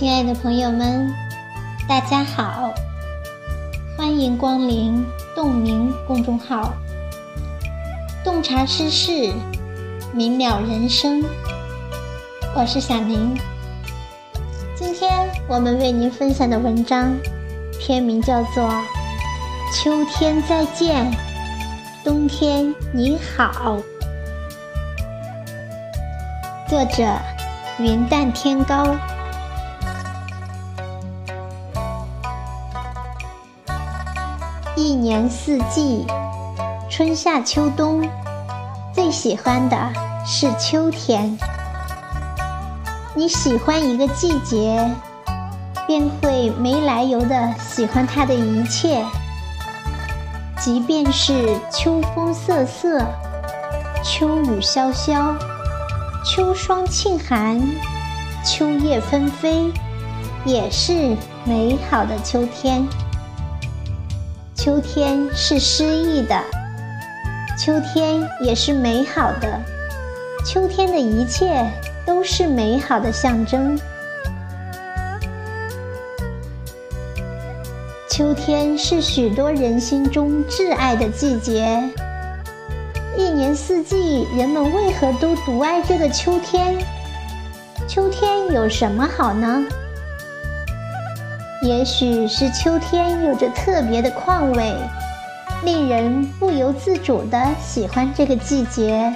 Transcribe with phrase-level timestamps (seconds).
[0.00, 1.14] 亲爱的朋友们，
[1.86, 2.72] 大家好，
[3.98, 5.04] 欢迎光临
[5.36, 6.72] 洞明公众号，
[8.24, 9.30] 洞察世事，
[10.14, 11.22] 明了人生。
[12.56, 13.38] 我是小宁。
[14.74, 17.14] 今天我们为您分享的文章，
[17.78, 18.64] 篇名叫做
[19.74, 21.12] 《秋天再见，
[22.02, 23.76] 冬天你好》，
[26.70, 27.04] 作者
[27.78, 28.96] 云淡天高。
[34.90, 36.04] 一年四季，
[36.90, 38.02] 春夏秋冬，
[38.92, 39.76] 最喜欢的
[40.26, 41.38] 是秋天。
[43.14, 44.90] 你喜欢一个季节，
[45.86, 49.04] 便会没来由的喜欢它的一切，
[50.58, 53.00] 即便是秋风瑟瑟、
[54.02, 55.36] 秋雨潇潇、
[56.24, 57.62] 秋霜沁寒、
[58.44, 59.70] 秋叶纷飞，
[60.44, 62.84] 也是美好的秋天。
[64.62, 66.38] 秋天是诗意的，
[67.58, 69.58] 秋天也是美好的，
[70.44, 71.66] 秋天的一切
[72.04, 73.80] 都是美好的象征。
[78.10, 81.82] 秋天是许多人心中挚爱的季节，
[83.16, 86.76] 一年四季，人们为何都独爱这个秋天？
[87.88, 89.64] 秋天有什么好呢？
[91.62, 94.74] 也许是秋天有着特别的况味，
[95.62, 99.14] 令人不由自主的喜欢这个季节。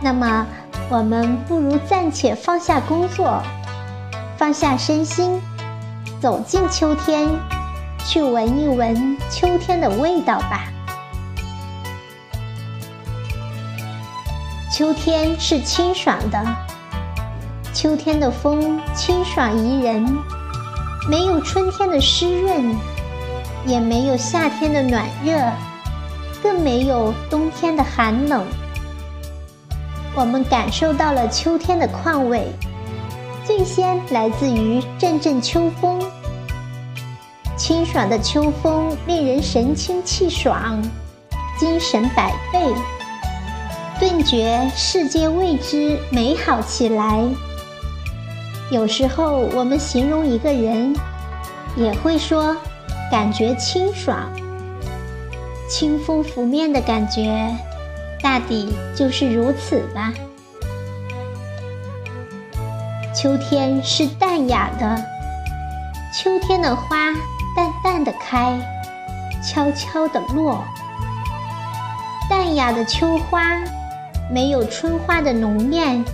[0.00, 0.46] 那么，
[0.88, 3.42] 我们不如暂且放下工作，
[4.38, 5.42] 放下身心，
[6.22, 7.28] 走进秋天，
[8.06, 10.72] 去闻一闻秋天的味道吧。
[14.72, 16.42] 秋天是清爽的，
[17.74, 20.16] 秋天的风清爽宜人。
[21.06, 22.74] 没有春天的湿润，
[23.66, 25.38] 也没有夏天的暖热，
[26.42, 28.42] 更没有冬天的寒冷。
[30.14, 32.50] 我们感受到了秋天的况味，
[33.44, 36.00] 最先来自于阵阵秋风。
[37.54, 40.82] 清爽的秋风令人神清气爽，
[41.58, 42.60] 精神百倍，
[44.00, 47.22] 顿觉世界为之美好起来。
[48.70, 50.94] 有时候我们形容一个人，
[51.76, 52.56] 也会说
[53.10, 54.28] 感觉清爽、
[55.68, 57.54] 清风拂面的感觉，
[58.22, 60.12] 大抵就是如此吧。
[63.14, 64.96] 秋天是淡雅的，
[66.12, 67.12] 秋天的花
[67.54, 68.58] 淡淡的开，
[69.42, 70.64] 悄悄的落。
[72.28, 73.62] 淡雅的秋花，
[74.30, 76.04] 没有春花的浓艳。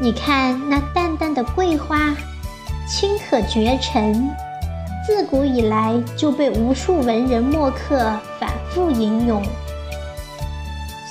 [0.00, 2.14] 你看那淡淡的桂花，
[2.88, 4.30] 清可绝尘，
[5.04, 7.98] 自古以来就被无数文人墨客
[8.38, 9.42] 反复吟咏。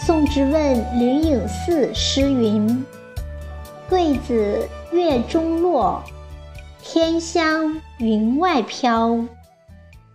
[0.05, 2.85] 宋之问灵隐寺诗云
[3.89, 6.01] ：“桂子月中落，
[6.81, 9.19] 天香云外飘。”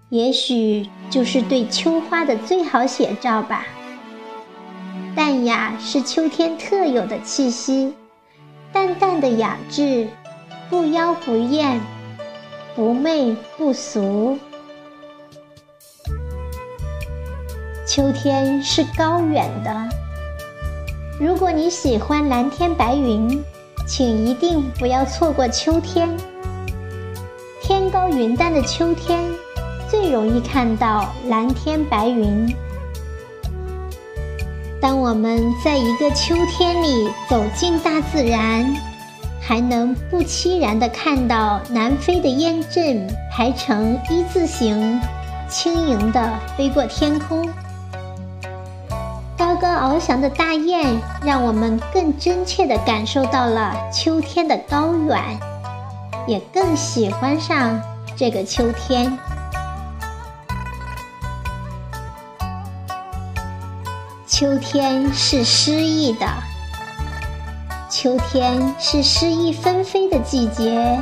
[0.08, 3.66] 也许就是对秋花的最好写照吧。
[5.14, 7.94] 淡雅是秋天特有的气息。
[8.72, 10.08] 淡淡的雅致，
[10.70, 11.80] 不妖不艳，
[12.74, 14.38] 不媚不俗。
[17.86, 19.88] 秋天是高远的，
[21.20, 23.44] 如果你喜欢蓝天白云，
[23.86, 26.08] 请一定不要错过秋天。
[27.60, 29.22] 天高云淡的秋天，
[29.90, 32.56] 最容易看到蓝天白云。
[34.82, 38.66] 当我们在一个秋天里走进大自然，
[39.40, 45.00] 还能不期然地看到南飞的雁阵排成一字形，
[45.48, 46.28] 轻盈地
[46.58, 47.46] 飞过天空；
[49.38, 55.22] 高高翱翔的大雁，让我们更真切地感受到了秋天的高远，
[56.26, 57.80] 也更喜欢上
[58.16, 59.16] 这个秋天。
[64.34, 66.26] 秋天是诗意的，
[67.90, 70.98] 秋天是诗意纷飞的季节，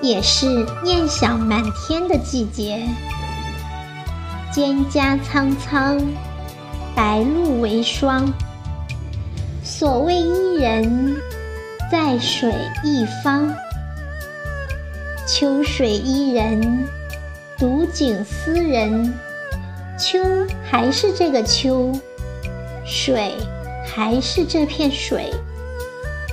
[0.00, 2.86] 也是念想满天的季节。
[4.54, 6.00] 蒹葭苍苍，
[6.94, 8.32] 白露为霜。
[9.64, 11.16] 所谓伊人，
[11.90, 12.54] 在水
[12.84, 13.52] 一方。
[15.26, 16.86] 秋水伊人，
[17.58, 19.12] 独景思人。
[19.98, 20.20] 秋
[20.62, 21.90] 还是这个秋。
[22.86, 23.34] 水
[23.84, 25.32] 还是这片水，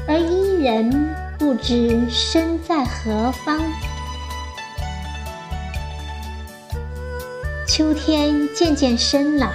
[0.08, 3.60] 而伊人不知身在何方。
[7.68, 9.52] 秋天渐渐深了，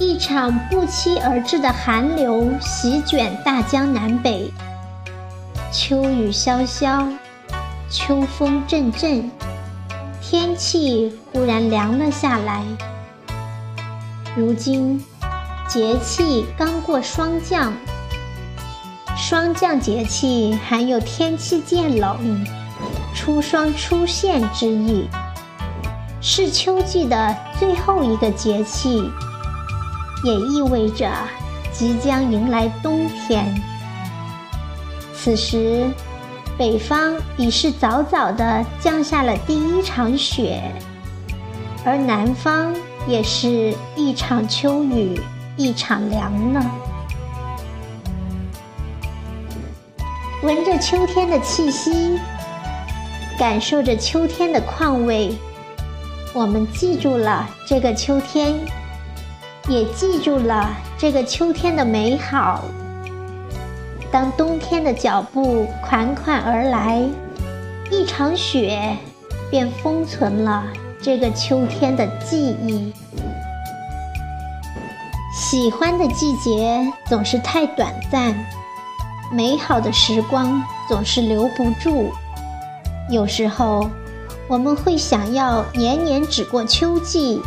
[0.00, 4.52] 一场不期而至的寒流席卷大江南北，
[5.72, 7.08] 秋雨潇潇，
[7.88, 9.30] 秋风阵阵，
[10.20, 12.64] 天气忽然凉了下来。
[14.36, 15.04] 如今
[15.70, 17.72] 节气刚过霜降。
[19.16, 22.44] 霜降节气含有天气渐冷、
[23.14, 25.06] 初霜出现之意，
[26.20, 29.08] 是秋季的最后一个节气，
[30.24, 31.08] 也意味着
[31.70, 33.46] 即将迎来冬天。
[35.14, 35.88] 此时，
[36.58, 40.60] 北方已是早早的降下了第一场雪，
[41.84, 42.74] 而南方
[43.06, 45.16] 也是一场秋雨
[45.60, 46.70] 一场凉呢。
[50.42, 52.18] 闻着秋天的气息，
[53.38, 55.36] 感受着秋天的况味，
[56.32, 58.58] 我们记住了这个秋天，
[59.68, 60.66] 也记住了
[60.96, 62.64] 这个秋天的美好。
[64.10, 67.02] 当冬天的脚步款款而来，
[67.90, 68.96] 一场雪
[69.50, 70.64] 便封存了
[71.02, 72.94] 这个秋天的记忆。
[75.40, 78.36] 喜欢的季节总是太短暂。
[79.32, 82.10] 美好的时光总是留不住，
[83.08, 83.88] 有时候
[84.46, 87.40] 我们会想要年年只过秋季，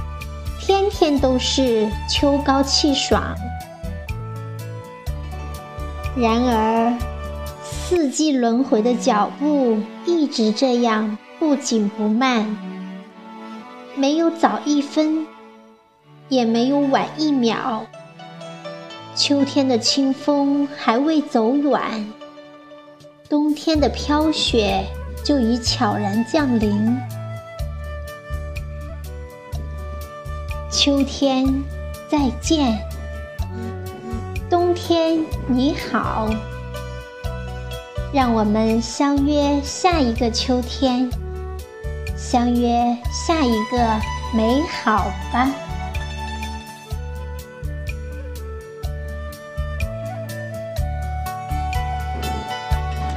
[0.60, 3.22] 天天都是秋高气爽。
[6.18, 6.98] 然而，
[7.62, 12.58] 四季轮回的脚步一直这样不紧不慢，
[13.96, 15.28] 没有早一分，
[16.34, 17.86] 也没有晚一秒。
[19.16, 22.12] 秋天的清风还未走远，
[23.30, 24.84] 冬天的飘雪
[25.24, 26.98] 就已悄然降临。
[30.72, 31.46] 秋天，
[32.10, 32.80] 再见；
[34.50, 36.28] 冬天，你好。
[38.12, 41.08] 让我们相约下一个秋天，
[42.18, 43.78] 相约下一个
[44.36, 45.48] 美好吧。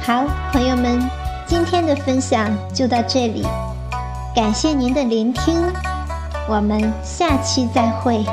[0.07, 0.23] 好，
[0.53, 0.97] 朋友们，
[1.45, 3.45] 今天的分享就到这里，
[4.33, 5.53] 感谢您的聆听，
[6.47, 8.23] 我们下期再会。